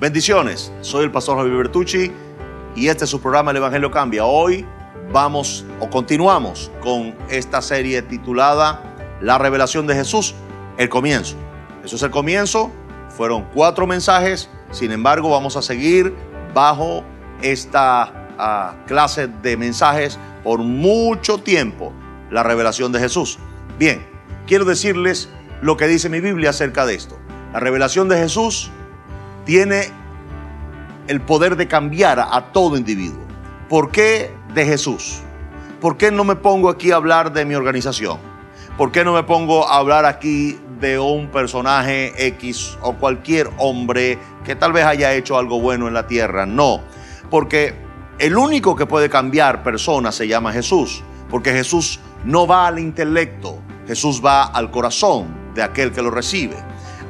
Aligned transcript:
Bendiciones, 0.00 0.72
soy 0.80 1.04
el 1.04 1.10
pastor 1.10 1.36
Javier 1.36 1.58
Bertucci 1.58 2.10
y 2.74 2.88
este 2.88 3.04
es 3.04 3.10
su 3.10 3.20
programa 3.20 3.50
El 3.50 3.58
Evangelio 3.58 3.90
Cambia. 3.90 4.24
Hoy 4.24 4.64
vamos 5.12 5.66
o 5.78 5.90
continuamos 5.90 6.70
con 6.80 7.14
esta 7.28 7.60
serie 7.60 8.00
titulada 8.00 8.96
La 9.20 9.36
revelación 9.36 9.86
de 9.86 9.94
Jesús, 9.94 10.34
el 10.78 10.88
comienzo. 10.88 11.36
Eso 11.84 11.96
es 11.96 12.02
el 12.02 12.10
comienzo, 12.10 12.70
fueron 13.10 13.44
cuatro 13.52 13.86
mensajes, 13.86 14.48
sin 14.70 14.90
embargo 14.90 15.28
vamos 15.28 15.58
a 15.58 15.60
seguir 15.60 16.14
bajo 16.54 17.04
esta 17.42 18.30
uh, 18.38 18.86
clase 18.86 19.28
de 19.28 19.58
mensajes 19.58 20.18
por 20.42 20.60
mucho 20.60 21.42
tiempo, 21.42 21.92
la 22.30 22.42
revelación 22.42 22.90
de 22.90 23.00
Jesús. 23.00 23.38
Bien, 23.78 24.02
quiero 24.46 24.64
decirles 24.64 25.28
lo 25.60 25.76
que 25.76 25.86
dice 25.88 26.08
mi 26.08 26.20
Biblia 26.20 26.48
acerca 26.48 26.86
de 26.86 26.94
esto. 26.94 27.18
La 27.52 27.60
revelación 27.60 28.08
de 28.08 28.16
Jesús 28.16 28.70
tiene 29.44 29.88
el 31.06 31.20
poder 31.20 31.56
de 31.56 31.66
cambiar 31.66 32.20
a 32.20 32.52
todo 32.52 32.76
individuo. 32.76 33.24
¿Por 33.68 33.90
qué 33.90 34.32
de 34.54 34.64
Jesús? 34.64 35.20
¿Por 35.80 35.96
qué 35.96 36.10
no 36.10 36.24
me 36.24 36.36
pongo 36.36 36.68
aquí 36.68 36.92
a 36.92 36.96
hablar 36.96 37.32
de 37.32 37.44
mi 37.44 37.54
organización? 37.54 38.18
¿Por 38.76 38.92
qué 38.92 39.04
no 39.04 39.12
me 39.12 39.22
pongo 39.22 39.68
a 39.68 39.76
hablar 39.76 40.04
aquí 40.04 40.58
de 40.80 40.98
un 40.98 41.28
personaje 41.28 42.12
X 42.28 42.78
o 42.82 42.94
cualquier 42.94 43.50
hombre 43.58 44.18
que 44.44 44.56
tal 44.56 44.72
vez 44.72 44.84
haya 44.84 45.12
hecho 45.14 45.36
algo 45.36 45.60
bueno 45.60 45.88
en 45.88 45.94
la 45.94 46.06
tierra? 46.06 46.46
No, 46.46 46.80
porque 47.30 47.74
el 48.18 48.36
único 48.36 48.76
que 48.76 48.86
puede 48.86 49.08
cambiar 49.08 49.62
personas 49.62 50.14
se 50.14 50.28
llama 50.28 50.52
Jesús, 50.52 51.02
porque 51.30 51.52
Jesús 51.52 52.00
no 52.24 52.46
va 52.46 52.66
al 52.66 52.78
intelecto, 52.78 53.58
Jesús 53.86 54.22
va 54.24 54.44
al 54.44 54.70
corazón 54.70 55.52
de 55.54 55.62
aquel 55.62 55.92
que 55.92 56.02
lo 56.02 56.10
recibe. 56.10 56.56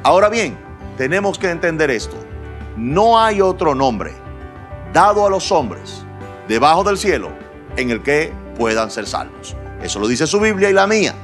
Ahora 0.03 0.29
bien, 0.29 0.57
tenemos 1.01 1.39
que 1.39 1.49
entender 1.49 1.89
esto. 1.89 2.15
No 2.77 3.19
hay 3.19 3.41
otro 3.41 3.73
nombre 3.73 4.13
dado 4.93 5.25
a 5.25 5.31
los 5.31 5.51
hombres 5.51 6.05
debajo 6.47 6.83
del 6.83 6.99
cielo 6.99 7.29
en 7.75 7.89
el 7.89 8.03
que 8.03 8.31
puedan 8.55 8.91
ser 8.91 9.07
salvos. 9.07 9.55
Eso 9.81 9.99
lo 9.99 10.07
dice 10.07 10.27
su 10.27 10.39
Biblia 10.39 10.69
y 10.69 10.73
la 10.73 10.85
mía. 10.85 11.15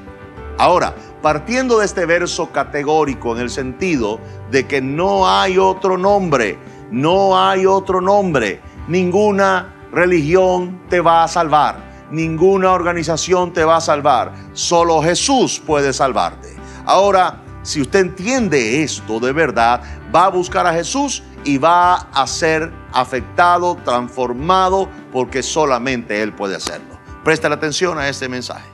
Ahora, 0.57 0.95
partiendo 1.21 1.77
de 1.77 1.85
este 1.85 2.07
verso 2.07 2.51
categórico 2.51 3.35
en 3.35 3.43
el 3.43 3.51
sentido 3.51 4.19
de 4.49 4.65
que 4.65 4.81
no 4.81 5.29
hay 5.29 5.59
otro 5.59 5.95
nombre, 5.95 6.57
no 6.89 7.39
hay 7.39 7.67
otro 7.67 8.01
nombre, 8.01 8.59
ninguna 8.87 9.75
religión 9.91 10.81
te 10.89 11.01
va 11.01 11.23
a 11.23 11.27
salvar, 11.27 12.07
ninguna 12.09 12.71
organización 12.71 13.53
te 13.53 13.63
va 13.63 13.75
a 13.75 13.81
salvar, 13.81 14.33
solo 14.53 15.03
Jesús 15.03 15.61
puede 15.63 15.93
salvarte. 15.93 16.55
Ahora, 16.83 17.43
si 17.67 17.81
usted 17.81 17.99
entiende 17.99 18.81
esto 18.81 19.19
de 19.19 19.33
verdad, 19.33 19.81
va 20.15 20.23
a 20.23 20.29
buscar 20.29 20.65
a 20.65 20.73
Jesús 20.73 21.21
y 21.43 21.57
va 21.57 21.95
a 21.95 22.25
ser 22.25 22.71
afectado, 22.93 23.75
transformado, 23.83 24.89
porque 25.11 25.43
solamente 25.43 26.21
Él 26.21 26.33
puede 26.33 26.55
hacerlo. 26.55 26.97
Presta 27.25 27.49
atención 27.49 27.99
a 27.99 28.07
este 28.07 28.29
mensaje. 28.29 28.69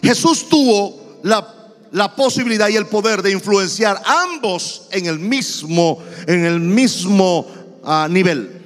Jesús 0.00 0.48
tuvo 0.48 1.18
la, 1.24 2.14
posibilidad 2.14 2.68
y 2.68 2.76
el 2.76 2.86
poder 2.86 3.20
de 3.20 3.32
influenciar 3.32 4.00
ambos 4.06 4.86
en 4.92 5.06
el 5.06 5.18
mismo, 5.18 5.98
en 6.28 6.44
el 6.44 6.60
mismo 6.60 7.48
uh, 7.82 8.06
nivel. 8.08 8.62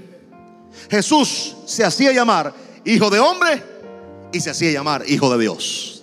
Jesús 0.91 1.57
se 1.65 1.85
hacía 1.87 2.13
llamar 2.13 2.53
hijo 2.85 3.09
de 3.09 3.19
hombre 3.19 3.65
y 4.31 4.41
se 4.41 4.51
hacía 4.51 4.73
llamar 4.73 5.05
hijo 5.09 5.35
de 5.35 5.43
Dios. 5.43 6.03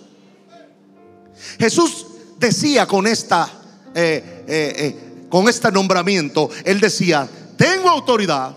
Jesús 1.60 2.06
decía 2.38 2.86
con 2.86 3.06
esta 3.06 3.50
eh, 3.94 4.44
eh, 4.48 4.74
eh, 4.76 5.26
con 5.28 5.48
este 5.48 5.70
nombramiento, 5.70 6.50
él 6.64 6.80
decía, 6.80 7.28
tengo 7.56 7.88
autoridad 7.88 8.56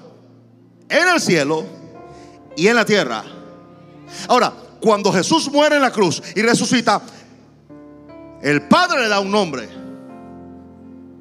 en 0.89 1.07
el 1.07 1.19
cielo 1.19 1.63
y 2.55 2.67
en 2.67 2.75
la 2.75 2.85
tierra. 2.85 3.23
Ahora, 4.27 4.53
cuando 4.79 5.11
Jesús 5.11 5.51
muere 5.51 5.75
en 5.75 5.81
la 5.81 5.91
cruz 5.91 6.21
y 6.35 6.41
resucita, 6.41 7.01
el 8.41 8.63
Padre 8.63 9.01
le 9.01 9.09
da 9.09 9.19
un 9.19 9.31
nombre 9.31 9.69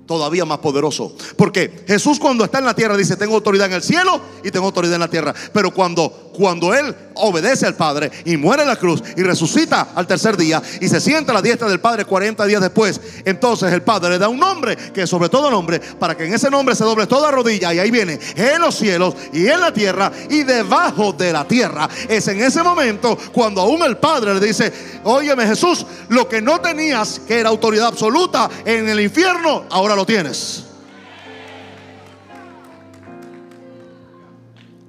todavía 0.07 0.45
más 0.45 0.59
poderoso. 0.59 1.15
Porque 1.37 1.85
Jesús 1.87 2.19
cuando 2.19 2.45
está 2.45 2.59
en 2.59 2.65
la 2.65 2.75
tierra 2.75 2.97
dice, 2.97 3.17
tengo 3.17 3.35
autoridad 3.35 3.67
en 3.67 3.75
el 3.75 3.83
cielo 3.83 4.21
y 4.43 4.51
tengo 4.51 4.67
autoridad 4.67 4.95
en 4.95 5.01
la 5.01 5.09
tierra. 5.09 5.35
Pero 5.53 5.73
cuando, 5.73 6.31
cuando 6.33 6.73
Él 6.73 6.95
obedece 7.15 7.67
al 7.67 7.75
Padre 7.75 8.11
y 8.25 8.37
muere 8.37 8.63
en 8.63 8.69
la 8.69 8.77
cruz 8.77 9.03
y 9.17 9.23
resucita 9.23 9.89
al 9.95 10.07
tercer 10.07 10.37
día 10.37 10.63
y 10.81 10.89
se 10.89 11.01
sienta 11.01 11.33
a 11.33 11.35
la 11.35 11.43
diestra 11.43 11.69
del 11.69 11.81
Padre 11.81 12.05
40 12.05 12.45
días 12.47 12.61
después, 12.61 13.01
entonces 13.25 13.73
el 13.73 13.83
Padre 13.83 14.11
le 14.11 14.19
da 14.19 14.29
un 14.29 14.39
nombre 14.39 14.77
que 14.77 15.07
sobre 15.07 15.29
todo 15.29 15.51
nombre 15.51 15.81
para 15.81 16.17
que 16.17 16.27
en 16.27 16.35
ese 16.35 16.51
nombre 16.51 16.75
se 16.75 16.85
doble 16.85 17.07
toda 17.07 17.31
rodilla 17.31 17.75
y 17.75 17.79
ahí 17.79 17.91
viene 17.91 18.19
en 18.37 18.61
los 18.61 18.77
cielos 18.77 19.15
y 19.33 19.47
en 19.47 19.61
la 19.61 19.73
tierra 19.73 20.13
y 20.31 20.43
debajo 20.43 21.13
de 21.13 21.33
la 21.33 21.47
tierra. 21.47 21.89
Es 22.09 22.29
en 22.29 22.43
ese 22.43 22.63
momento 22.63 23.19
cuando 23.33 23.61
aún 23.63 23.83
el 23.83 23.97
Padre 23.97 24.35
le 24.35 24.47
dice, 24.47 24.73
óyeme 25.05 25.47
Jesús, 25.47 25.85
lo 26.09 26.29
que 26.29 26.41
no 26.41 26.61
tenías 26.61 27.21
que 27.27 27.41
era 27.41 27.49
autoridad 27.49 27.89
absoluta 27.89 28.49
en 28.65 28.89
el 28.89 29.01
infierno, 29.01 29.65
ahora 29.71 29.96
lo 29.97 30.07
tienes. 30.07 30.65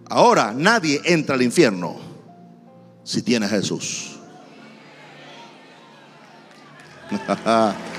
Ahora 0.09 0.53
nadie 0.56 1.01
entra 1.03 1.35
al 1.35 1.41
infierno 1.41 1.97
si 3.03 3.22
tiene 3.22 3.45
a 3.47 3.50
Jesús. 3.50 4.19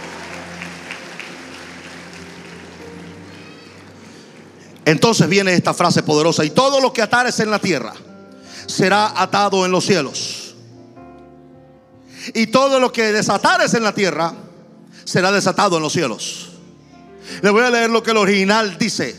Entonces 4.84 5.28
viene 5.28 5.52
esta 5.52 5.74
frase 5.74 6.02
poderosa, 6.02 6.44
y 6.46 6.50
todo 6.50 6.80
lo 6.80 6.94
que 6.94 7.02
atares 7.02 7.40
en 7.40 7.50
la 7.50 7.58
tierra 7.58 7.92
será 8.66 9.20
atado 9.20 9.66
en 9.66 9.72
los 9.72 9.84
cielos. 9.84 10.54
Y 12.34 12.46
todo 12.46 12.80
lo 12.80 12.90
que 12.90 13.12
desatares 13.12 13.74
en 13.74 13.82
la 13.82 13.92
tierra 13.92 14.32
será 15.04 15.30
desatado 15.30 15.76
en 15.76 15.82
los 15.82 15.92
cielos. 15.92 16.47
Le 17.42 17.50
voy 17.50 17.62
a 17.62 17.70
leer 17.70 17.90
lo 17.90 18.02
que 18.02 18.10
el 18.10 18.16
original 18.16 18.76
dice. 18.78 19.14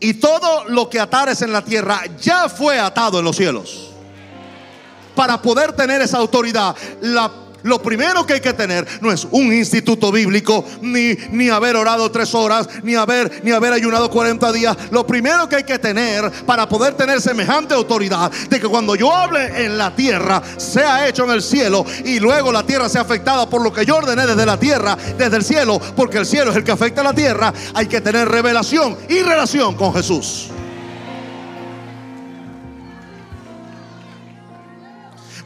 Y 0.00 0.14
todo 0.14 0.68
lo 0.68 0.90
que 0.90 1.00
atares 1.00 1.42
en 1.42 1.52
la 1.52 1.64
tierra 1.64 2.02
ya 2.20 2.48
fue 2.48 2.78
atado 2.78 3.18
en 3.18 3.24
los 3.24 3.36
cielos. 3.36 3.90
Para 5.14 5.40
poder 5.40 5.72
tener 5.72 6.02
esa 6.02 6.18
autoridad, 6.18 6.76
la 7.00 7.43
lo 7.64 7.82
primero 7.82 8.26
que 8.26 8.34
hay 8.34 8.40
que 8.40 8.52
tener 8.52 8.86
no 9.00 9.10
es 9.10 9.26
un 9.30 9.52
instituto 9.52 10.12
bíblico, 10.12 10.64
ni, 10.82 11.14
ni 11.30 11.48
haber 11.48 11.76
orado 11.76 12.10
tres 12.10 12.34
horas, 12.34 12.68
ni 12.82 12.94
haber, 12.94 13.40
ni 13.42 13.52
haber 13.52 13.72
ayunado 13.72 14.10
40 14.10 14.52
días. 14.52 14.76
Lo 14.90 15.06
primero 15.06 15.48
que 15.48 15.56
hay 15.56 15.64
que 15.64 15.78
tener 15.78 16.30
para 16.46 16.68
poder 16.68 16.94
tener 16.94 17.20
semejante 17.20 17.74
autoridad 17.74 18.30
de 18.50 18.60
que 18.60 18.68
cuando 18.68 18.94
yo 18.94 19.12
hable 19.12 19.64
en 19.64 19.78
la 19.78 19.94
tierra, 19.96 20.42
sea 20.58 21.08
hecho 21.08 21.24
en 21.24 21.30
el 21.30 21.42
cielo 21.42 21.86
y 22.04 22.20
luego 22.20 22.52
la 22.52 22.64
tierra 22.64 22.88
sea 22.88 23.00
afectada 23.00 23.48
por 23.48 23.62
lo 23.62 23.72
que 23.72 23.86
yo 23.86 23.96
ordené 23.96 24.26
desde 24.26 24.44
la 24.44 24.58
tierra, 24.58 24.96
desde 25.16 25.36
el 25.36 25.44
cielo, 25.44 25.80
porque 25.96 26.18
el 26.18 26.26
cielo 26.26 26.50
es 26.50 26.56
el 26.58 26.64
que 26.64 26.72
afecta 26.72 27.00
a 27.00 27.04
la 27.04 27.14
tierra, 27.14 27.52
hay 27.72 27.86
que 27.86 28.02
tener 28.02 28.28
revelación 28.28 28.96
y 29.08 29.20
relación 29.22 29.74
con 29.74 29.94
Jesús. 29.94 30.50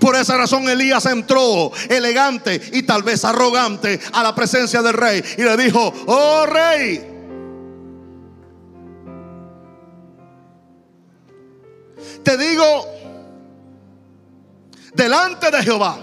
Por 0.08 0.16
esa 0.16 0.38
razón 0.38 0.66
Elías 0.70 1.04
entró 1.04 1.70
elegante 1.86 2.58
y 2.72 2.82
tal 2.84 3.02
vez 3.02 3.26
arrogante 3.26 4.00
a 4.14 4.22
la 4.22 4.34
presencia 4.34 4.80
del 4.80 4.94
rey 4.94 5.22
y 5.36 5.42
le 5.42 5.54
dijo, 5.58 5.92
oh 6.06 6.46
rey, 6.46 7.06
te 12.22 12.38
digo, 12.38 12.86
delante 14.94 15.50
de 15.50 15.62
Jehová, 15.62 15.98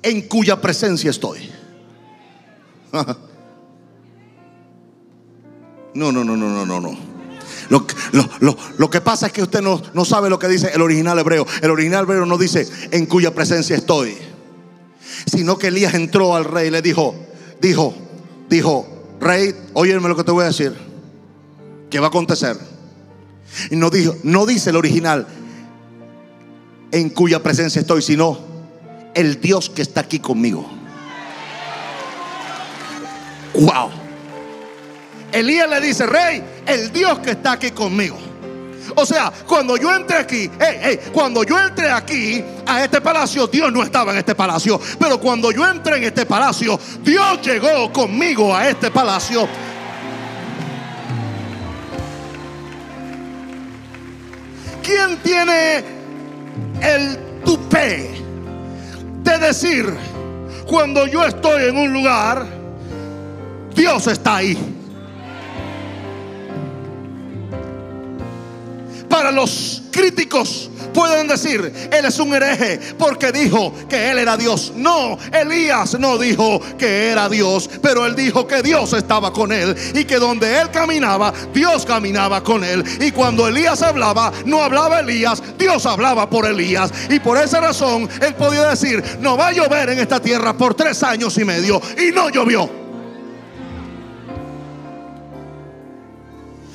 en 0.00 0.28
cuya 0.28 0.60
presencia 0.60 1.10
estoy. 1.10 1.50
No, 5.92 6.12
no, 6.12 6.22
no, 6.22 6.36
no, 6.36 6.50
no, 6.50 6.66
no, 6.66 6.80
no. 6.80 7.15
Lo, 7.68 8.90
que 8.90 9.00
pasa 9.00 9.26
es 9.26 9.32
que 9.32 9.42
usted 9.42 9.60
no, 9.60 9.82
no 9.92 10.04
sabe 10.04 10.30
lo 10.30 10.38
que 10.38 10.48
dice 10.48 10.70
el 10.74 10.82
original 10.82 11.18
hebreo. 11.18 11.46
El 11.62 11.70
original 11.70 12.04
hebreo 12.04 12.26
no 12.26 12.38
dice 12.38 12.66
en 12.90 13.06
cuya 13.06 13.34
presencia 13.34 13.76
estoy. 13.76 14.16
Sino 15.26 15.58
que 15.58 15.68
Elías 15.68 15.94
entró 15.94 16.36
al 16.36 16.44
rey 16.44 16.68
y 16.68 16.70
le 16.70 16.82
dijo, 16.82 17.14
dijo, 17.60 17.94
dijo, 18.48 18.86
rey, 19.20 19.54
óyeme 19.72 20.08
lo 20.08 20.16
que 20.16 20.24
te 20.24 20.30
voy 20.30 20.44
a 20.44 20.48
decir. 20.48 20.74
¿Qué 21.90 21.98
va 21.98 22.06
a 22.06 22.08
acontecer? 22.08 22.58
Y 23.70 23.76
no 23.76 23.90
dijo, 23.90 24.14
no 24.22 24.46
dice 24.46 24.70
el 24.70 24.76
original 24.76 25.26
en 26.92 27.10
cuya 27.10 27.42
presencia 27.42 27.80
estoy, 27.80 28.02
sino 28.02 28.38
el 29.14 29.40
Dios 29.40 29.70
que 29.70 29.82
está 29.82 30.02
aquí 30.02 30.18
conmigo. 30.18 30.66
Wow. 33.54 33.90
Elías 35.32 35.68
le 35.68 35.80
dice, 35.80 36.06
rey, 36.06 36.42
el 36.66 36.92
Dios 36.92 37.18
que 37.20 37.30
está 37.32 37.52
aquí 37.52 37.70
conmigo. 37.70 38.18
O 38.94 39.04
sea, 39.04 39.32
cuando 39.46 39.76
yo 39.76 39.94
entré 39.94 40.18
aquí, 40.18 40.50
cuando 41.12 41.42
yo 41.42 41.58
entré 41.58 41.90
aquí 41.90 42.42
a 42.66 42.84
este 42.84 43.00
palacio, 43.00 43.46
Dios 43.46 43.72
no 43.72 43.82
estaba 43.82 44.12
en 44.12 44.18
este 44.18 44.34
palacio. 44.34 44.80
Pero 44.98 45.18
cuando 45.18 45.50
yo 45.50 45.68
entré 45.68 45.96
en 45.96 46.04
este 46.04 46.24
palacio, 46.24 46.78
Dios 47.02 47.40
llegó 47.42 47.92
conmigo 47.92 48.54
a 48.54 48.68
este 48.68 48.90
palacio. 48.90 49.48
¿Quién 54.82 55.16
tiene 55.18 55.84
el 56.80 57.18
tupé 57.44 58.22
de 59.24 59.38
decir, 59.38 59.92
cuando 60.64 61.06
yo 61.06 61.24
estoy 61.24 61.64
en 61.64 61.76
un 61.76 61.92
lugar, 61.92 62.46
Dios 63.74 64.06
está 64.06 64.36
ahí? 64.36 64.75
Para 69.16 69.32
los 69.32 69.80
críticos 69.90 70.70
pueden 70.92 71.26
decir, 71.26 71.88
él 71.90 72.04
es 72.04 72.18
un 72.18 72.34
hereje 72.34 72.78
porque 72.98 73.32
dijo 73.32 73.72
que 73.88 74.10
él 74.10 74.18
era 74.18 74.36
Dios. 74.36 74.74
No, 74.76 75.16
Elías 75.32 75.98
no 75.98 76.18
dijo 76.18 76.60
que 76.76 77.08
era 77.08 77.26
Dios, 77.30 77.70
pero 77.80 78.04
él 78.04 78.14
dijo 78.14 78.46
que 78.46 78.62
Dios 78.62 78.92
estaba 78.92 79.32
con 79.32 79.52
él 79.52 79.74
y 79.94 80.04
que 80.04 80.16
donde 80.16 80.60
él 80.60 80.70
caminaba, 80.70 81.32
Dios 81.54 81.86
caminaba 81.86 82.42
con 82.42 82.62
él. 82.62 82.84
Y 83.00 83.10
cuando 83.10 83.48
Elías 83.48 83.80
hablaba, 83.80 84.34
no 84.44 84.60
hablaba 84.60 85.00
Elías, 85.00 85.42
Dios 85.56 85.86
hablaba 85.86 86.28
por 86.28 86.44
Elías. 86.44 86.92
Y 87.08 87.18
por 87.18 87.38
esa 87.38 87.62
razón 87.62 88.10
él 88.20 88.34
podía 88.34 88.68
decir, 88.68 89.02
no 89.20 89.38
va 89.38 89.46
a 89.46 89.52
llover 89.52 89.88
en 89.88 89.98
esta 89.98 90.20
tierra 90.20 90.52
por 90.52 90.74
tres 90.74 91.02
años 91.02 91.38
y 91.38 91.44
medio. 91.46 91.80
Y 91.96 92.12
no 92.12 92.28
llovió. 92.28 92.68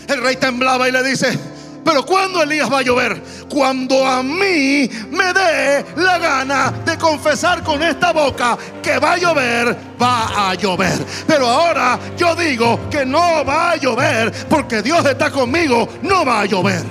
El 0.07 0.23
rey 0.23 0.37
temblaba 0.37 0.89
y 0.89 0.91
le 0.91 1.03
dice, 1.03 1.50
pero 1.83 2.05
cuando 2.05 2.43
Elías 2.43 2.71
va 2.71 2.79
a 2.79 2.81
llover? 2.83 3.21
Cuando 3.49 4.05
a 4.05 4.21
mí 4.21 4.89
me 5.09 5.33
dé 5.33 5.85
la 5.95 6.17
gana 6.19 6.71
de 6.85 6.97
confesar 6.97 7.63
con 7.63 7.81
esta 7.81 8.13
boca 8.13 8.57
que 8.81 8.99
va 8.99 9.13
a 9.13 9.17
llover, 9.17 9.77
va 10.01 10.49
a 10.49 10.55
llover. 10.55 11.03
Pero 11.25 11.47
ahora 11.47 11.99
yo 12.17 12.35
digo 12.35 12.79
que 12.89 13.05
no 13.05 13.43
va 13.43 13.71
a 13.71 13.75
llover 13.77 14.31
porque 14.47 14.81
Dios 14.81 15.05
está 15.05 15.31
conmigo, 15.31 15.87
no 16.03 16.23
va 16.23 16.41
a 16.41 16.45
llover. 16.45 16.83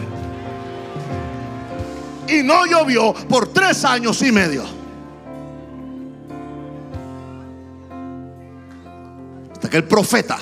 Y 2.29 2.43
no 2.43 2.67
llovió 2.67 3.13
por 3.29 3.53
tres 3.53 3.85
años 3.85 4.21
y 4.23 4.33
medio. 4.33 4.65
Hasta 9.53 9.69
que 9.69 9.77
el 9.77 9.85
profeta, 9.85 10.39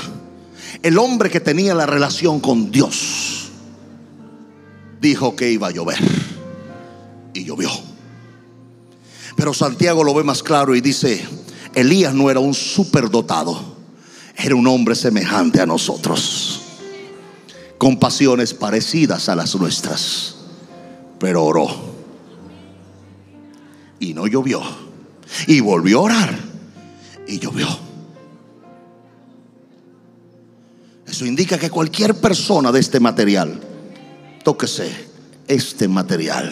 el 0.82 0.98
hombre 0.98 1.30
que 1.30 1.40
tenía 1.40 1.74
la 1.74 1.86
relación 1.86 2.40
con 2.40 2.70
Dios, 2.70 3.37
dijo 5.00 5.36
que 5.36 5.50
iba 5.50 5.68
a 5.68 5.70
llover. 5.70 5.98
Y 7.34 7.44
llovió. 7.44 7.70
Pero 9.36 9.54
Santiago 9.54 10.02
lo 10.02 10.14
ve 10.14 10.24
más 10.24 10.42
claro 10.42 10.74
y 10.74 10.80
dice, 10.80 11.24
Elías 11.74 12.12
no 12.12 12.30
era 12.30 12.40
un 12.40 12.54
superdotado, 12.54 13.76
era 14.36 14.56
un 14.56 14.66
hombre 14.66 14.94
semejante 14.94 15.60
a 15.60 15.66
nosotros, 15.66 16.60
con 17.78 17.98
pasiones 17.98 18.52
parecidas 18.52 19.28
a 19.28 19.36
las 19.36 19.54
nuestras, 19.54 20.34
pero 21.20 21.44
oró. 21.44 21.68
Y 24.00 24.14
no 24.14 24.26
llovió. 24.26 24.62
Y 25.46 25.60
volvió 25.60 25.98
a 25.98 26.02
orar. 26.02 26.38
Y 27.26 27.38
llovió. 27.38 27.68
Eso 31.06 31.26
indica 31.26 31.58
que 31.58 31.70
cualquier 31.70 32.14
persona 32.14 32.70
de 32.70 32.80
este 32.80 33.00
material 33.00 33.67
tóquese 34.48 34.90
este 35.46 35.88
material. 35.88 36.50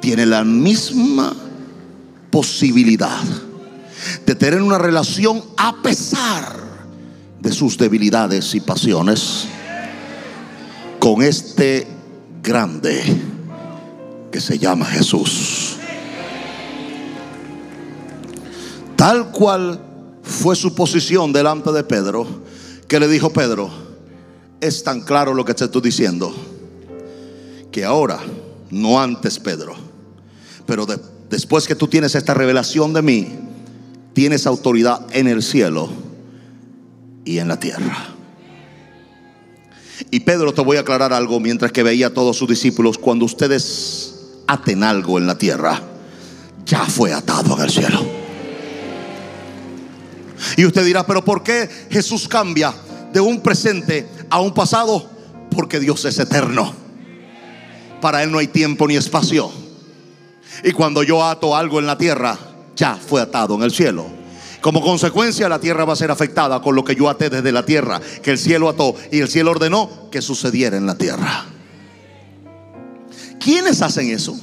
Tiene 0.00 0.26
la 0.26 0.42
misma 0.42 1.32
posibilidad 2.32 3.22
de 4.26 4.34
tener 4.34 4.60
una 4.60 4.76
relación 4.76 5.40
a 5.56 5.80
pesar 5.80 6.56
de 7.38 7.52
sus 7.52 7.78
debilidades 7.78 8.56
y 8.56 8.60
pasiones 8.60 9.46
con 10.98 11.22
este 11.22 11.86
grande 12.42 13.04
que 14.32 14.40
se 14.40 14.58
llama 14.58 14.84
Jesús. 14.86 15.76
Tal 18.96 19.30
cual 19.30 19.80
fue 20.24 20.56
su 20.56 20.74
posición 20.74 21.32
delante 21.32 21.70
de 21.70 21.84
Pedro, 21.84 22.26
que 22.88 22.98
le 22.98 23.06
dijo 23.06 23.30
Pedro, 23.30 23.87
es 24.60 24.82
tan 24.82 25.00
claro 25.02 25.34
lo 25.34 25.44
que 25.44 25.54
te 25.54 25.64
estoy 25.64 25.82
diciendo 25.82 26.34
que 27.70 27.84
ahora, 27.84 28.18
no 28.70 29.00
antes, 29.00 29.38
Pedro, 29.38 29.74
pero 30.66 30.86
de, 30.86 30.98
después 31.30 31.66
que 31.66 31.74
tú 31.74 31.86
tienes 31.86 32.14
esta 32.14 32.34
revelación 32.34 32.92
de 32.92 33.02
mí, 33.02 33.28
tienes 34.14 34.46
autoridad 34.46 35.06
en 35.12 35.28
el 35.28 35.42
cielo 35.42 35.88
y 37.24 37.38
en 37.38 37.48
la 37.48 37.60
tierra. 37.60 38.14
Y 40.10 40.20
Pedro, 40.20 40.54
te 40.54 40.62
voy 40.62 40.76
a 40.76 40.80
aclarar 40.80 41.12
algo 41.12 41.40
mientras 41.40 41.72
que 41.72 41.82
veía 41.82 42.08
a 42.08 42.14
todos 42.14 42.36
sus 42.36 42.48
discípulos, 42.48 42.98
cuando 42.98 43.24
ustedes 43.24 44.14
aten 44.46 44.82
algo 44.82 45.18
en 45.18 45.26
la 45.26 45.36
tierra, 45.36 45.80
ya 46.64 46.84
fue 46.86 47.12
atado 47.12 47.56
en 47.56 47.62
el 47.62 47.70
cielo. 47.70 48.06
Y 50.56 50.64
usted 50.64 50.84
dirá, 50.84 51.06
pero 51.06 51.24
¿por 51.24 51.42
qué 51.42 51.68
Jesús 51.90 52.28
cambia 52.28 52.72
de 53.12 53.20
un 53.20 53.40
presente 53.40 54.06
a 54.30 54.40
un 54.40 54.52
pasado? 54.52 55.08
Porque 55.50 55.80
Dios 55.80 56.04
es 56.04 56.18
eterno. 56.18 56.72
Para 58.00 58.22
Él 58.22 58.30
no 58.30 58.38
hay 58.38 58.48
tiempo 58.48 58.86
ni 58.86 58.96
espacio. 58.96 59.50
Y 60.64 60.72
cuando 60.72 61.02
yo 61.02 61.24
ato 61.24 61.56
algo 61.56 61.78
en 61.78 61.86
la 61.86 61.98
tierra, 61.98 62.38
ya 62.76 62.96
fue 62.96 63.20
atado 63.20 63.54
en 63.54 63.62
el 63.62 63.72
cielo. 63.72 64.06
Como 64.60 64.80
consecuencia, 64.80 65.48
la 65.48 65.60
tierra 65.60 65.84
va 65.84 65.92
a 65.92 65.96
ser 65.96 66.10
afectada 66.10 66.60
con 66.60 66.74
lo 66.74 66.84
que 66.84 66.94
yo 66.94 67.08
até 67.08 67.30
desde 67.30 67.52
la 67.52 67.64
tierra, 67.64 68.00
que 68.22 68.32
el 68.32 68.38
cielo 68.38 68.68
ató 68.68 68.94
y 69.12 69.20
el 69.20 69.28
cielo 69.28 69.52
ordenó 69.52 70.10
que 70.10 70.20
sucediera 70.20 70.76
en 70.76 70.86
la 70.86 70.96
tierra. 70.96 71.46
¿Quiénes 73.38 73.82
hacen 73.82 74.10
eso? 74.10 74.38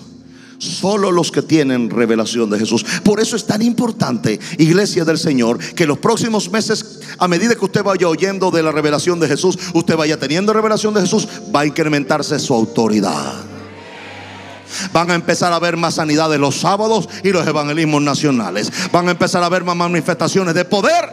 Solo 0.66 1.12
los 1.12 1.32
que 1.32 1.42
tienen 1.42 1.90
revelación 1.90 2.50
de 2.50 2.60
Jesús. 2.60 2.86
Por 3.04 3.20
eso 3.20 3.36
es 3.36 3.46
tan 3.46 3.62
importante, 3.62 4.40
iglesia 4.58 5.06
del 5.06 5.18
Señor, 5.18 5.60
que 5.60 5.86
los 5.86 6.00
próximos 6.00 6.52
meses, 6.52 7.00
a 7.18 7.28
medida 7.28 7.56
que 7.56 7.66
usted 7.66 7.84
vaya 7.84 8.08
oyendo 8.08 8.52
de 8.52 8.64
la 8.64 8.72
revelación 8.72 9.20
de 9.20 9.28
Jesús, 9.28 9.58
usted 9.74 9.96
vaya 9.96 10.20
teniendo 10.20 10.54
revelación 10.54 10.94
de 10.94 11.02
Jesús, 11.02 11.28
va 11.56 11.62
a 11.62 11.66
incrementarse 11.66 12.40
su 12.40 12.54
autoridad. 12.54 13.34
Van 14.92 15.12
a 15.12 15.16
empezar 15.16 15.54
a 15.54 15.60
ver 15.60 15.78
más 15.78 15.96
sanidades 15.96 16.40
los 16.40 16.60
sábados 16.60 17.08
y 17.24 17.30
los 17.30 17.48
evangelismos 17.48 18.02
nacionales. 18.02 18.72
Van 18.92 19.08
a 19.08 19.12
empezar 19.12 19.44
a 19.44 19.50
ver 19.50 19.64
más 19.64 19.76
manifestaciones 19.76 20.54
de 20.54 20.66
poder 20.66 21.06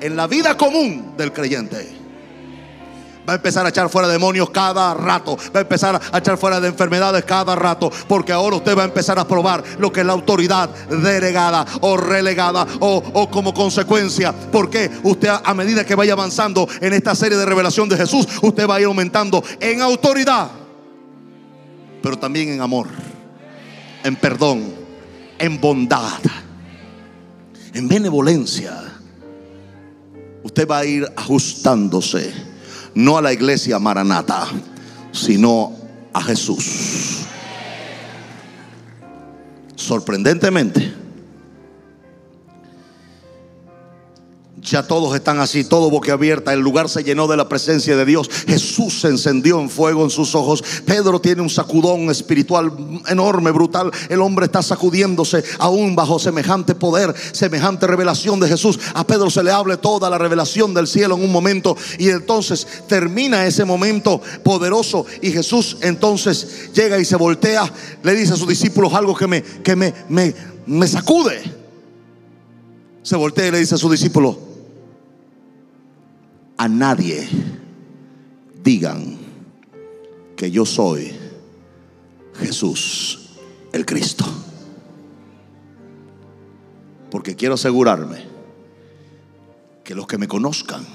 en 0.00 0.16
la 0.16 0.26
vida 0.26 0.56
común 0.56 1.14
del 1.16 1.32
creyente. 1.32 1.99
Va 3.30 3.34
a 3.34 3.36
empezar 3.36 3.64
a 3.64 3.68
echar 3.68 3.88
fuera 3.88 4.08
demonios 4.08 4.50
cada 4.50 4.92
rato. 4.92 5.36
Va 5.54 5.60
a 5.60 5.62
empezar 5.62 6.00
a 6.12 6.18
echar 6.18 6.36
fuera 6.36 6.60
de 6.60 6.66
enfermedades 6.66 7.24
cada 7.24 7.54
rato. 7.54 7.88
Porque 8.08 8.32
ahora 8.32 8.56
usted 8.56 8.76
va 8.76 8.82
a 8.82 8.86
empezar 8.86 9.20
a 9.20 9.28
probar 9.28 9.62
lo 9.78 9.92
que 9.92 10.00
es 10.00 10.06
la 10.06 10.14
autoridad 10.14 10.68
delegada 10.88 11.64
o 11.80 11.96
relegada 11.96 12.66
o, 12.80 12.96
o 12.96 13.30
como 13.30 13.54
consecuencia. 13.54 14.32
Porque 14.32 14.90
usted 15.04 15.28
a 15.28 15.54
medida 15.54 15.86
que 15.86 15.94
vaya 15.94 16.14
avanzando 16.14 16.68
en 16.80 16.92
esta 16.92 17.14
serie 17.14 17.38
de 17.38 17.46
revelación 17.46 17.88
de 17.88 17.98
Jesús, 17.98 18.26
usted 18.42 18.68
va 18.68 18.74
a 18.74 18.80
ir 18.80 18.86
aumentando 18.86 19.44
en 19.60 19.80
autoridad. 19.80 20.50
Pero 22.02 22.18
también 22.18 22.48
en 22.48 22.60
amor. 22.60 22.88
En 24.02 24.16
perdón. 24.16 24.74
En 25.38 25.60
bondad. 25.60 26.18
En 27.74 27.86
benevolencia. 27.86 28.76
Usted 30.42 30.66
va 30.66 30.78
a 30.78 30.84
ir 30.84 31.06
ajustándose 31.14 32.49
no 32.94 33.18
a 33.18 33.22
la 33.22 33.32
iglesia 33.32 33.78
maranata, 33.78 34.46
sino 35.12 35.72
a 36.12 36.22
Jesús. 36.22 37.26
Sorprendentemente, 39.76 40.99
Ya 44.70 44.84
todos 44.84 45.16
están 45.16 45.40
así, 45.40 45.64
todo 45.64 45.90
boquiabierta. 45.90 46.52
El 46.52 46.60
lugar 46.60 46.88
se 46.88 47.02
llenó 47.02 47.26
de 47.26 47.36
la 47.36 47.48
presencia 47.48 47.96
de 47.96 48.04
Dios. 48.04 48.30
Jesús 48.46 49.00
se 49.00 49.08
encendió 49.08 49.58
en 49.58 49.68
fuego 49.68 50.04
en 50.04 50.10
sus 50.10 50.36
ojos. 50.36 50.62
Pedro 50.86 51.20
tiene 51.20 51.42
un 51.42 51.50
sacudón 51.50 52.08
espiritual 52.08 52.72
enorme, 53.08 53.50
brutal. 53.50 53.90
El 54.08 54.20
hombre 54.20 54.46
está 54.46 54.62
sacudiéndose 54.62 55.42
aún 55.58 55.96
bajo 55.96 56.20
semejante 56.20 56.76
poder, 56.76 57.12
semejante 57.32 57.88
revelación 57.88 58.38
de 58.38 58.46
Jesús. 58.46 58.78
A 58.94 59.04
Pedro 59.04 59.28
se 59.28 59.42
le 59.42 59.50
hable 59.50 59.76
toda 59.76 60.08
la 60.08 60.18
revelación 60.18 60.72
del 60.72 60.86
cielo 60.86 61.16
en 61.16 61.24
un 61.24 61.32
momento. 61.32 61.76
Y 61.98 62.10
entonces 62.10 62.64
termina 62.86 63.44
ese 63.46 63.64
momento 63.64 64.22
poderoso. 64.44 65.04
Y 65.20 65.32
Jesús 65.32 65.78
entonces 65.80 66.70
llega 66.72 66.96
y 66.96 67.04
se 67.04 67.16
voltea. 67.16 67.68
Le 68.04 68.14
dice 68.14 68.34
a 68.34 68.36
sus 68.36 68.46
discípulos 68.46 68.94
algo 68.94 69.16
que 69.16 69.26
me, 69.26 69.42
que 69.42 69.74
me, 69.74 69.92
me, 70.08 70.32
me 70.64 70.86
sacude. 70.86 71.42
Se 73.02 73.16
voltea 73.16 73.48
y 73.48 73.50
le 73.50 73.58
dice 73.58 73.74
a 73.74 73.78
sus 73.78 73.90
discípulos 73.90 74.36
a 76.60 76.68
nadie 76.68 77.26
digan 78.62 79.16
que 80.36 80.50
yo 80.50 80.66
soy 80.66 81.10
Jesús 82.34 83.30
el 83.72 83.86
Cristo. 83.86 84.26
Porque 87.10 87.34
quiero 87.34 87.54
asegurarme 87.54 88.26
que 89.82 89.94
los 89.94 90.06
que 90.06 90.18
me 90.18 90.28
conozcan, 90.28 90.86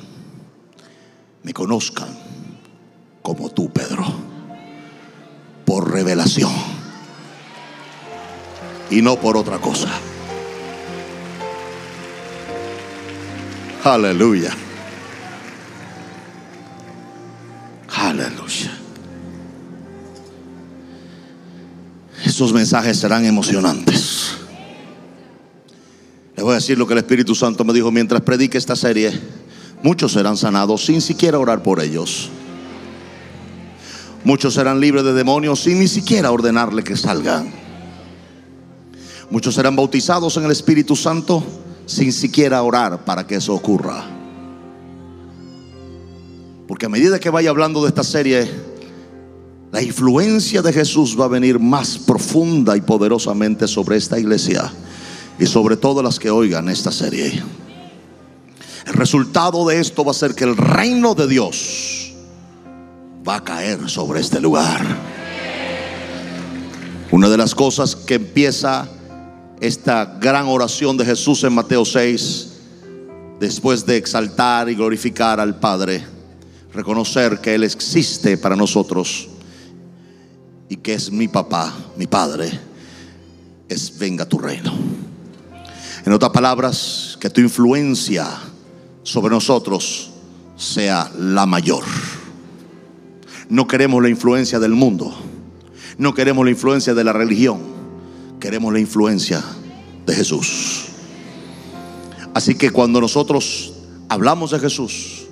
me 1.41 1.51
conozcan 1.51 2.09
como 3.23 3.49
tú, 3.49 3.73
Pedro. 3.73 4.05
por 5.65 5.91
revelación 5.91 6.53
y 8.91 9.01
no 9.01 9.15
por 9.15 9.35
otra 9.35 9.57
cosa. 9.57 9.89
Aleluya. 13.83 14.55
Estos 22.35 22.51
mensajes 22.51 22.97
serán 22.97 23.23
emocionantes. 23.23 24.33
Les 26.35 26.43
voy 26.43 26.51
a 26.51 26.55
decir 26.55 26.77
lo 26.77 26.85
que 26.85 26.91
el 26.91 26.97
Espíritu 26.97 27.33
Santo 27.33 27.63
me 27.63 27.71
dijo 27.71 27.93
mientras 27.93 28.23
predique 28.23 28.57
esta 28.57 28.75
serie. 28.75 29.17
Muchos 29.81 30.11
serán 30.11 30.35
sanados 30.35 30.83
sin 30.83 30.99
siquiera 30.99 31.39
orar 31.39 31.63
por 31.63 31.81
ellos. 31.81 32.29
Muchos 34.25 34.53
serán 34.53 34.81
libres 34.81 35.05
de 35.05 35.13
demonios 35.13 35.61
sin 35.61 35.79
ni 35.79 35.87
siquiera 35.87 36.29
ordenarle 36.29 36.83
que 36.83 36.97
salgan. 36.97 37.53
Muchos 39.29 39.55
serán 39.55 39.77
bautizados 39.77 40.35
en 40.35 40.43
el 40.43 40.51
Espíritu 40.51 40.97
Santo 40.97 41.41
sin 41.85 42.11
siquiera 42.11 42.61
orar 42.63 43.05
para 43.05 43.25
que 43.25 43.35
eso 43.35 43.53
ocurra. 43.53 44.03
Porque 46.67 46.87
a 46.87 46.89
medida 46.89 47.17
que 47.17 47.29
vaya 47.29 47.49
hablando 47.49 47.81
de 47.83 47.87
esta 47.87 48.03
serie, 48.03 48.74
la 49.75 49.81
influencia 49.81 50.61
de 50.61 50.71
Jesús 50.71 51.19
va 51.19 51.25
a 51.25 51.27
venir 51.27 51.59
más 51.59 51.97
profunda 51.97 52.77
y 52.77 52.81
poderosamente 52.81 53.67
sobre 53.67 53.97
esta 53.97 54.17
iglesia 54.17 54.71
y 55.37 55.45
sobre 55.45 55.75
todas 55.75 56.01
las 56.01 56.17
que 56.17 56.31
oigan 56.31 56.69
esta 56.69 56.93
serie. 56.93 57.43
El 58.87 58.93
resultado 58.93 59.67
de 59.67 59.81
esto 59.81 60.05
va 60.05 60.11
a 60.11 60.13
ser 60.13 60.33
que 60.33 60.45
el 60.45 60.55
reino 60.55 61.13
de 61.13 61.27
Dios 61.27 62.13
va 63.27 63.35
a 63.35 63.43
caer 63.43 63.89
sobre 63.89 64.21
este 64.21 64.39
lugar. 64.39 64.81
Una 67.11 67.27
de 67.27 67.35
las 67.35 67.53
cosas 67.53 67.97
que 67.97 68.13
empieza 68.13 68.87
esta 69.59 70.05
gran 70.21 70.45
oración 70.45 70.95
de 70.95 71.03
Jesús 71.03 71.43
en 71.43 71.51
Mateo 71.51 71.83
6, 71.83 72.47
después 73.41 73.85
de 73.85 73.97
exaltar 73.97 74.69
y 74.69 74.75
glorificar 74.75 75.41
al 75.41 75.59
Padre, 75.59 76.01
reconocer 76.73 77.41
que 77.41 77.55
Él 77.55 77.65
existe 77.65 78.37
para 78.37 78.55
nosotros 78.55 79.31
y 80.69 80.77
que 80.77 80.93
es 80.93 81.11
mi 81.11 81.27
papá, 81.27 81.73
mi 81.97 82.07
Padre, 82.07 82.59
es 83.69 83.97
venga 83.97 84.27
tu 84.27 84.37
reino. 84.37 84.73
En 86.05 86.13
otras 86.13 86.31
palabras, 86.31 87.17
que 87.19 87.29
tu 87.29 87.41
influencia 87.41 88.27
sobre 89.03 89.33
nosotros 89.33 90.11
sea 90.55 91.11
la 91.17 91.45
mayor. 91.45 91.83
No 93.49 93.67
queremos 93.67 94.01
la 94.01 94.09
influencia 94.09 94.59
del 94.59 94.71
mundo, 94.71 95.13
no 95.97 96.13
queremos 96.13 96.45
la 96.45 96.51
influencia 96.51 96.93
de 96.93 97.03
la 97.03 97.13
religión 97.13 97.75
queremos 98.45 98.71
la 98.71 98.79
influencia 98.79 99.43
de 100.05 100.13
Jesús. 100.13 100.85
Así 102.35 102.53
que 102.53 102.69
cuando 102.69 103.01
nosotros 103.01 103.73
hablamos 104.07 104.51
de 104.51 104.59
Jesús 104.59 105.25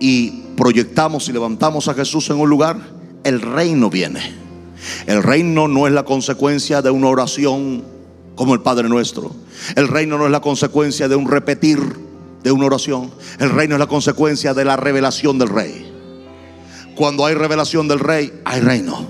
y 0.00 0.30
proyectamos 0.56 1.28
y 1.28 1.32
levantamos 1.32 1.86
a 1.86 1.94
Jesús 1.94 2.30
en 2.30 2.40
un 2.40 2.50
lugar, 2.50 2.80
el 3.22 3.40
reino 3.40 3.90
viene. 3.90 4.47
El 5.06 5.22
reino 5.22 5.68
no 5.68 5.86
es 5.86 5.92
la 5.92 6.04
consecuencia 6.04 6.82
de 6.82 6.90
una 6.90 7.08
oración 7.08 7.84
como 8.34 8.54
el 8.54 8.60
Padre 8.60 8.88
nuestro. 8.88 9.34
El 9.74 9.88
reino 9.88 10.18
no 10.18 10.26
es 10.26 10.30
la 10.30 10.40
consecuencia 10.40 11.08
de 11.08 11.16
un 11.16 11.28
repetir 11.28 11.80
de 12.42 12.52
una 12.52 12.66
oración. 12.66 13.10
El 13.38 13.50
reino 13.50 13.74
es 13.74 13.80
la 13.80 13.86
consecuencia 13.86 14.54
de 14.54 14.64
la 14.64 14.76
revelación 14.76 15.38
del 15.38 15.48
rey. 15.48 15.92
Cuando 16.94 17.26
hay 17.26 17.34
revelación 17.34 17.88
del 17.88 17.98
rey, 17.98 18.32
hay 18.44 18.60
reino. 18.60 19.06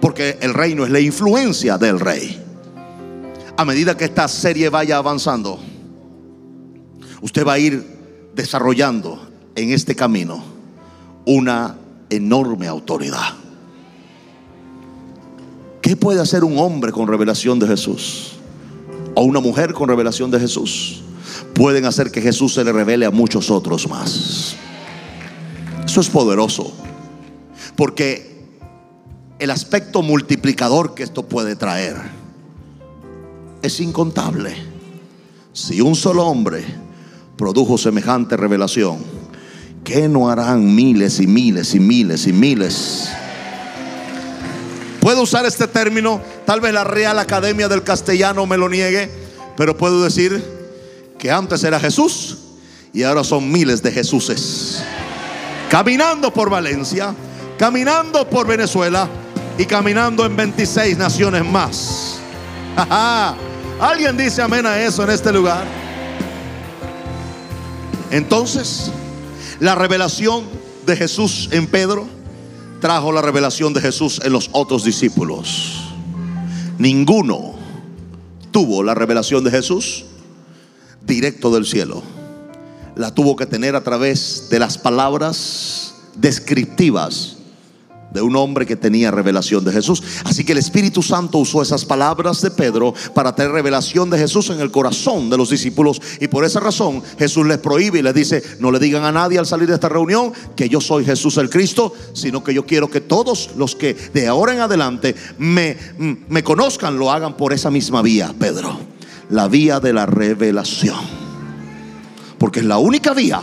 Porque 0.00 0.38
el 0.40 0.54
reino 0.54 0.84
es 0.84 0.90
la 0.90 1.00
influencia 1.00 1.78
del 1.78 2.00
rey. 2.00 2.44
A 3.56 3.64
medida 3.64 3.96
que 3.96 4.04
esta 4.04 4.28
serie 4.28 4.68
vaya 4.68 4.98
avanzando, 4.98 5.58
usted 7.20 7.46
va 7.46 7.54
a 7.54 7.58
ir 7.58 7.84
desarrollando 8.34 9.28
en 9.56 9.72
este 9.72 9.96
camino 9.96 10.44
una 11.24 11.76
enorme 12.08 12.68
autoridad. 12.68 13.47
¿Qué 15.80 15.96
puede 15.96 16.20
hacer 16.20 16.44
un 16.44 16.58
hombre 16.58 16.92
con 16.92 17.06
revelación 17.06 17.58
de 17.58 17.66
Jesús? 17.66 18.32
O 19.14 19.22
una 19.22 19.40
mujer 19.40 19.72
con 19.72 19.88
revelación 19.88 20.30
de 20.30 20.40
Jesús. 20.40 21.02
Pueden 21.54 21.84
hacer 21.84 22.10
que 22.10 22.20
Jesús 22.20 22.54
se 22.54 22.64
le 22.64 22.72
revele 22.72 23.06
a 23.06 23.10
muchos 23.10 23.50
otros 23.50 23.88
más. 23.88 24.56
Eso 25.84 26.00
es 26.00 26.08
poderoso. 26.08 26.72
Porque 27.76 28.46
el 29.38 29.50
aspecto 29.50 30.02
multiplicador 30.02 30.94
que 30.94 31.04
esto 31.04 31.28
puede 31.28 31.56
traer 31.56 31.96
es 33.62 33.80
incontable. 33.80 34.54
Si 35.52 35.80
un 35.80 35.94
solo 35.94 36.26
hombre 36.26 36.64
produjo 37.36 37.78
semejante 37.78 38.36
revelación, 38.36 38.98
¿qué 39.84 40.08
no 40.08 40.28
harán 40.28 40.74
miles 40.74 41.20
y 41.20 41.26
miles 41.26 41.74
y 41.74 41.80
miles 41.80 42.26
y 42.26 42.32
miles? 42.32 43.08
Puedo 45.00 45.22
usar 45.22 45.46
este 45.46 45.66
término, 45.68 46.20
tal 46.44 46.60
vez 46.60 46.72
la 46.72 46.84
Real 46.84 47.18
Academia 47.18 47.68
del 47.68 47.82
Castellano 47.82 48.46
me 48.46 48.56
lo 48.56 48.68
niegue, 48.68 49.10
pero 49.56 49.76
puedo 49.76 50.02
decir 50.02 50.42
que 51.18 51.30
antes 51.30 51.62
era 51.64 51.80
Jesús 51.80 52.38
y 52.92 53.02
ahora 53.02 53.24
son 53.24 53.50
miles 53.50 53.82
de 53.82 53.92
Jesuses. 53.92 54.82
Caminando 55.70 56.32
por 56.32 56.50
Valencia, 56.50 57.14
caminando 57.58 58.28
por 58.28 58.46
Venezuela, 58.46 59.08
y 59.58 59.66
caminando 59.66 60.24
en 60.24 60.36
26 60.36 60.96
naciones 60.96 61.44
más. 61.44 62.20
¿Alguien 63.80 64.16
dice 64.16 64.40
amén 64.40 64.64
a 64.64 64.78
eso 64.80 65.02
en 65.02 65.10
este 65.10 65.32
lugar? 65.32 65.64
Entonces, 68.12 68.90
la 69.58 69.74
revelación 69.74 70.44
de 70.86 70.96
Jesús 70.96 71.48
en 71.50 71.66
Pedro 71.66 72.06
trajo 72.80 73.12
la 73.12 73.22
revelación 73.22 73.72
de 73.72 73.80
Jesús 73.80 74.20
en 74.22 74.32
los 74.32 74.50
otros 74.52 74.84
discípulos. 74.84 75.92
Ninguno 76.78 77.54
tuvo 78.50 78.82
la 78.82 78.94
revelación 78.94 79.44
de 79.44 79.50
Jesús 79.50 80.04
directo 81.06 81.50
del 81.50 81.66
cielo. 81.66 82.02
La 82.94 83.14
tuvo 83.14 83.36
que 83.36 83.46
tener 83.46 83.76
a 83.76 83.82
través 83.82 84.48
de 84.50 84.58
las 84.58 84.78
palabras 84.78 85.94
descriptivas 86.14 87.37
de 88.12 88.22
un 88.22 88.36
hombre 88.36 88.66
que 88.66 88.76
tenía 88.76 89.10
revelación 89.10 89.64
de 89.64 89.72
Jesús. 89.72 90.02
Así 90.24 90.44
que 90.44 90.52
el 90.52 90.58
Espíritu 90.58 91.02
Santo 91.02 91.38
usó 91.38 91.62
esas 91.62 91.84
palabras 91.84 92.40
de 92.42 92.50
Pedro 92.50 92.94
para 93.14 93.34
tener 93.34 93.52
revelación 93.52 94.10
de 94.10 94.18
Jesús 94.18 94.50
en 94.50 94.60
el 94.60 94.70
corazón 94.70 95.30
de 95.30 95.36
los 95.36 95.50
discípulos. 95.50 96.00
Y 96.20 96.28
por 96.28 96.44
esa 96.44 96.60
razón 96.60 97.02
Jesús 97.18 97.46
les 97.46 97.58
prohíbe 97.58 97.98
y 97.98 98.02
les 98.02 98.14
dice, 98.14 98.42
no 98.60 98.70
le 98.70 98.78
digan 98.78 99.04
a 99.04 99.12
nadie 99.12 99.38
al 99.38 99.46
salir 99.46 99.68
de 99.68 99.74
esta 99.74 99.88
reunión 99.88 100.32
que 100.56 100.68
yo 100.68 100.80
soy 100.80 101.04
Jesús 101.04 101.36
el 101.36 101.50
Cristo, 101.50 101.92
sino 102.14 102.42
que 102.42 102.54
yo 102.54 102.64
quiero 102.64 102.90
que 102.90 103.00
todos 103.00 103.50
los 103.56 103.74
que 103.76 103.94
de 103.94 104.26
ahora 104.26 104.54
en 104.54 104.60
adelante 104.60 105.14
me, 105.38 105.76
me 106.28 106.42
conozcan 106.42 106.98
lo 106.98 107.10
hagan 107.10 107.36
por 107.36 107.52
esa 107.52 107.70
misma 107.70 108.02
vía, 108.02 108.34
Pedro. 108.38 108.78
La 109.30 109.48
vía 109.48 109.80
de 109.80 109.92
la 109.92 110.06
revelación. 110.06 110.98
Porque 112.38 112.60
es 112.60 112.66
la 112.66 112.78
única 112.78 113.12
vía 113.12 113.42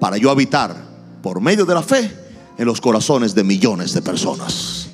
para 0.00 0.16
yo 0.16 0.30
habitar 0.30 0.74
por 1.22 1.40
medio 1.40 1.64
de 1.64 1.74
la 1.74 1.82
fe 1.82 2.21
en 2.58 2.66
los 2.66 2.80
corazones 2.80 3.34
de 3.34 3.44
millones 3.44 3.94
de 3.94 4.02
personas. 4.02 4.92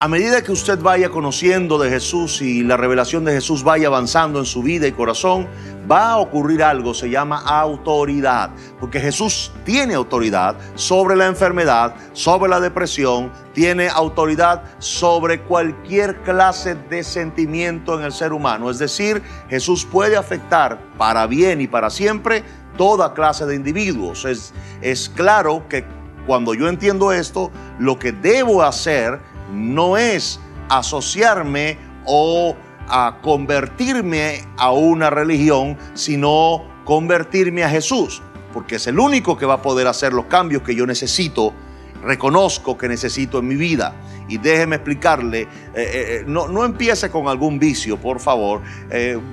A 0.00 0.06
medida 0.06 0.42
que 0.44 0.52
usted 0.52 0.78
vaya 0.78 1.10
conociendo 1.10 1.76
de 1.76 1.90
Jesús 1.90 2.40
y 2.40 2.62
la 2.62 2.76
revelación 2.76 3.24
de 3.24 3.32
Jesús 3.32 3.64
vaya 3.64 3.88
avanzando 3.88 4.38
en 4.38 4.44
su 4.44 4.62
vida 4.62 4.86
y 4.86 4.92
corazón, 4.92 5.48
va 5.90 6.10
a 6.12 6.18
ocurrir 6.18 6.62
algo, 6.62 6.94
se 6.94 7.10
llama 7.10 7.40
autoridad, 7.40 8.50
porque 8.78 9.00
Jesús 9.00 9.50
tiene 9.64 9.94
autoridad 9.94 10.54
sobre 10.76 11.16
la 11.16 11.26
enfermedad, 11.26 11.96
sobre 12.12 12.48
la 12.48 12.60
depresión, 12.60 13.32
tiene 13.52 13.88
autoridad 13.88 14.62
sobre 14.78 15.42
cualquier 15.42 16.22
clase 16.22 16.76
de 16.76 17.02
sentimiento 17.02 17.98
en 17.98 18.04
el 18.04 18.12
ser 18.12 18.32
humano. 18.32 18.70
Es 18.70 18.78
decir, 18.78 19.20
Jesús 19.50 19.84
puede 19.84 20.16
afectar 20.16 20.78
para 20.96 21.26
bien 21.26 21.60
y 21.60 21.66
para 21.66 21.90
siempre 21.90 22.44
toda 22.76 23.12
clase 23.12 23.44
de 23.46 23.56
individuos. 23.56 24.24
Es, 24.24 25.08
claro 25.16 25.64
que 25.68 25.84
cuando 26.28 26.52
yo 26.52 26.68
entiendo 26.68 27.10
esto, 27.10 27.50
lo 27.78 27.98
que 27.98 28.12
debo 28.12 28.62
hacer 28.62 29.18
no 29.50 29.96
es 29.96 30.38
asociarme 30.68 31.78
o 32.04 32.54
a 32.86 33.16
convertirme 33.22 34.42
a 34.58 34.70
una 34.72 35.08
religión, 35.08 35.78
sino 35.94 36.64
convertirme 36.84 37.64
a 37.64 37.70
Jesús, 37.70 38.20
porque 38.52 38.76
es 38.76 38.86
el 38.86 38.98
único 38.98 39.38
que 39.38 39.46
va 39.46 39.54
a 39.54 39.62
poder 39.62 39.86
hacer 39.86 40.12
los 40.12 40.26
cambios 40.26 40.60
que 40.60 40.74
yo 40.74 40.86
necesito, 40.86 41.54
reconozco 42.02 42.76
que 42.76 42.88
necesito 42.88 43.38
en 43.38 43.48
mi 43.48 43.56
vida. 43.56 43.94
Y 44.28 44.36
déjeme 44.36 44.76
explicarle, 44.76 45.40
eh, 45.40 45.48
eh, 45.74 45.88
eh, 45.94 46.24
no, 46.26 46.46
no, 46.46 46.66
empiece 46.66 47.08
con 47.08 47.28
algún 47.28 47.58
vicio, 47.58 47.96
por 47.96 48.20
favor. 48.20 48.60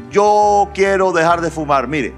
yo 0.09 0.69
quiero 0.73 1.11
dejar 1.11 1.41
de 1.41 1.51
fumar, 1.51 1.89
mire, 1.89 2.13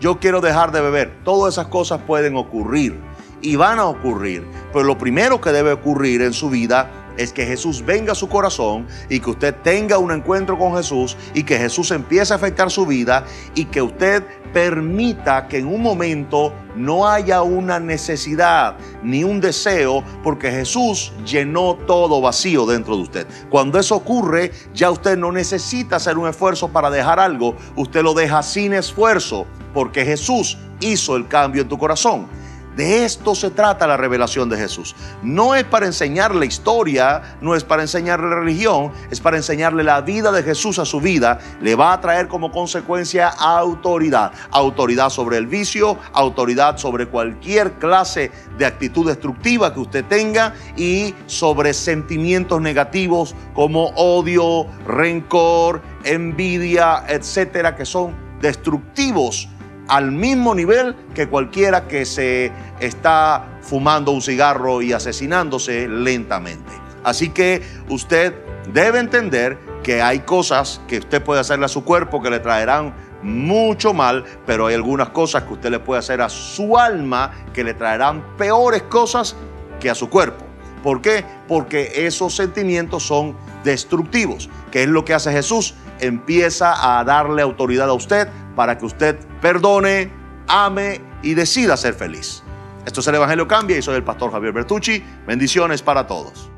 yo 0.00 0.18
quiero 0.18 0.40
dejar 0.40 0.72
de 0.72 0.80
beber. 0.80 1.18
Todas 1.22 1.52
esas 1.52 1.66
cosas 1.66 2.00
pueden 2.06 2.34
ocurrir 2.34 3.11
y 3.42 3.56
van 3.56 3.78
a 3.78 3.86
ocurrir. 3.86 4.46
Pero 4.72 4.84
lo 4.84 4.96
primero 4.96 5.40
que 5.40 5.52
debe 5.52 5.72
ocurrir 5.72 6.22
en 6.22 6.32
su 6.32 6.48
vida 6.48 6.90
es 7.16 7.32
que 7.32 7.44
Jesús 7.44 7.84
venga 7.84 8.12
a 8.12 8.14
su 8.14 8.28
corazón 8.28 8.86
y 9.08 9.20
que 9.20 9.30
usted 9.30 9.54
tenga 9.62 9.98
un 9.98 10.10
encuentro 10.12 10.58
con 10.58 10.74
Jesús 10.74 11.16
y 11.34 11.42
que 11.42 11.58
Jesús 11.58 11.90
empiece 11.90 12.32
a 12.32 12.36
afectar 12.36 12.70
su 12.70 12.86
vida 12.86 13.24
y 13.54 13.66
que 13.66 13.82
usted 13.82 14.24
permita 14.52 15.48
que 15.48 15.58
en 15.58 15.66
un 15.66 15.82
momento 15.82 16.52
no 16.76 17.08
haya 17.08 17.42
una 17.42 17.78
necesidad 17.80 18.76
ni 19.02 19.24
un 19.24 19.40
deseo 19.40 20.02
porque 20.22 20.50
Jesús 20.50 21.12
llenó 21.26 21.76
todo 21.86 22.20
vacío 22.20 22.66
dentro 22.66 22.96
de 22.96 23.02
usted. 23.02 23.26
Cuando 23.50 23.78
eso 23.78 23.96
ocurre, 23.96 24.52
ya 24.74 24.90
usted 24.90 25.18
no 25.18 25.32
necesita 25.32 25.96
hacer 25.96 26.18
un 26.18 26.28
esfuerzo 26.28 26.68
para 26.68 26.90
dejar 26.90 27.18
algo, 27.20 27.56
usted 27.76 28.02
lo 28.02 28.14
deja 28.14 28.42
sin 28.42 28.72
esfuerzo 28.72 29.46
porque 29.74 30.04
Jesús 30.04 30.58
hizo 30.80 31.16
el 31.16 31.28
cambio 31.28 31.62
en 31.62 31.68
tu 31.68 31.78
corazón. 31.78 32.26
De 32.76 33.04
esto 33.04 33.34
se 33.34 33.50
trata 33.50 33.86
la 33.86 33.96
revelación 33.96 34.48
de 34.48 34.56
Jesús. 34.56 34.96
No 35.22 35.54
es 35.54 35.64
para 35.64 35.86
enseñarle 35.86 36.46
historia, 36.46 37.36
no 37.40 37.54
es 37.54 37.64
para 37.64 37.82
enseñarle 37.82 38.34
religión, 38.34 38.92
es 39.10 39.20
para 39.20 39.36
enseñarle 39.36 39.82
la 39.82 40.00
vida 40.00 40.32
de 40.32 40.42
Jesús 40.42 40.78
a 40.78 40.86
su 40.86 41.00
vida. 41.00 41.38
Le 41.60 41.74
va 41.74 41.92
a 41.92 42.00
traer 42.00 42.28
como 42.28 42.50
consecuencia 42.50 43.28
autoridad. 43.28 44.32
Autoridad 44.50 45.10
sobre 45.10 45.36
el 45.36 45.46
vicio, 45.46 45.98
autoridad 46.14 46.78
sobre 46.78 47.06
cualquier 47.06 47.74
clase 47.74 48.30
de 48.56 48.64
actitud 48.64 49.06
destructiva 49.06 49.74
que 49.74 49.80
usted 49.80 50.04
tenga 50.06 50.54
y 50.76 51.14
sobre 51.26 51.74
sentimientos 51.74 52.60
negativos 52.60 53.34
como 53.54 53.88
odio, 53.96 54.66
rencor, 54.86 55.82
envidia, 56.04 57.04
etcétera, 57.08 57.76
que 57.76 57.84
son 57.84 58.14
destructivos 58.40 59.48
al 59.92 60.10
mismo 60.10 60.54
nivel 60.54 60.96
que 61.14 61.28
cualquiera 61.28 61.86
que 61.86 62.06
se 62.06 62.50
está 62.80 63.58
fumando 63.60 64.10
un 64.10 64.22
cigarro 64.22 64.80
y 64.80 64.94
asesinándose 64.94 65.86
lentamente. 65.86 66.72
Así 67.04 67.28
que 67.28 67.60
usted 67.90 68.34
debe 68.72 69.00
entender 69.00 69.58
que 69.82 70.00
hay 70.00 70.20
cosas 70.20 70.80
que 70.88 70.96
usted 70.96 71.22
puede 71.22 71.40
hacerle 71.40 71.66
a 71.66 71.68
su 71.68 71.84
cuerpo 71.84 72.22
que 72.22 72.30
le 72.30 72.40
traerán 72.40 72.94
mucho 73.22 73.92
mal, 73.92 74.24
pero 74.46 74.66
hay 74.66 74.76
algunas 74.76 75.10
cosas 75.10 75.42
que 75.42 75.52
usted 75.52 75.70
le 75.70 75.78
puede 75.78 75.98
hacer 75.98 76.22
a 76.22 76.30
su 76.30 76.78
alma 76.78 77.30
que 77.52 77.62
le 77.62 77.74
traerán 77.74 78.24
peores 78.38 78.84
cosas 78.84 79.36
que 79.78 79.90
a 79.90 79.94
su 79.94 80.08
cuerpo. 80.08 80.46
¿Por 80.82 81.02
qué? 81.02 81.22
Porque 81.46 82.06
esos 82.06 82.34
sentimientos 82.34 83.02
son 83.02 83.36
destructivos. 83.62 84.48
¿Qué 84.70 84.84
es 84.84 84.88
lo 84.88 85.04
que 85.04 85.12
hace 85.12 85.32
Jesús? 85.32 85.74
Empieza 86.00 86.98
a 86.98 87.04
darle 87.04 87.42
autoridad 87.42 87.90
a 87.90 87.92
usted 87.92 88.26
para 88.54 88.78
que 88.78 88.86
usted 88.86 89.18
perdone, 89.40 90.10
ame 90.48 91.00
y 91.22 91.34
decida 91.34 91.76
ser 91.76 91.94
feliz. 91.94 92.42
Esto 92.84 93.00
es 93.00 93.06
el 93.06 93.14
Evangelio 93.14 93.48
Cambia 93.48 93.78
y 93.78 93.82
soy 93.82 93.96
el 93.96 94.04
pastor 94.04 94.32
Javier 94.32 94.52
Bertucci. 94.52 95.02
Bendiciones 95.26 95.82
para 95.82 96.06
todos. 96.06 96.51